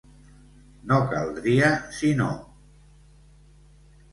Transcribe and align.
No 0.91 0.97
caldria 1.11 1.69
sinó! 1.99 2.31